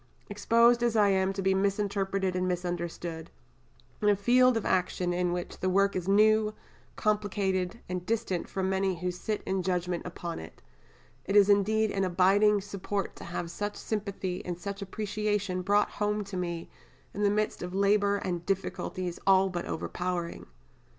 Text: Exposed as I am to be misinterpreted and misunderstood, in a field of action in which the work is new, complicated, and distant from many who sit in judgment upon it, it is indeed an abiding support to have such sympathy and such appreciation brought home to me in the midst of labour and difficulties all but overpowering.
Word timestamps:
Exposed 0.31 0.81
as 0.81 0.95
I 0.95 1.09
am 1.09 1.31
to 1.33 1.43
be 1.43 1.53
misinterpreted 1.53 2.35
and 2.35 2.47
misunderstood, 2.47 3.29
in 4.01 4.09
a 4.09 4.15
field 4.15 4.57
of 4.57 4.65
action 4.65 5.13
in 5.13 5.31
which 5.31 5.59
the 5.59 5.69
work 5.69 5.95
is 5.95 6.07
new, 6.07 6.55
complicated, 6.95 7.79
and 7.87 8.03
distant 8.03 8.49
from 8.49 8.67
many 8.67 8.99
who 8.99 9.11
sit 9.11 9.43
in 9.45 9.61
judgment 9.61 10.01
upon 10.03 10.39
it, 10.39 10.59
it 11.25 11.35
is 11.35 11.49
indeed 11.49 11.91
an 11.91 12.03
abiding 12.03 12.61
support 12.61 13.15
to 13.17 13.23
have 13.25 13.51
such 13.51 13.75
sympathy 13.75 14.43
and 14.43 14.57
such 14.57 14.81
appreciation 14.81 15.61
brought 15.61 15.91
home 15.91 16.23
to 16.23 16.35
me 16.35 16.67
in 17.13 17.21
the 17.21 17.29
midst 17.29 17.61
of 17.61 17.75
labour 17.75 18.15
and 18.17 18.43
difficulties 18.43 19.19
all 19.27 19.49
but 19.49 19.67
overpowering. 19.67 20.47